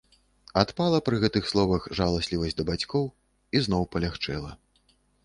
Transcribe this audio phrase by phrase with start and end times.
[0.61, 3.05] Адпала пры гэтых словах жаласлівасць да бацькоў
[3.61, 4.51] і зноў палягчэла.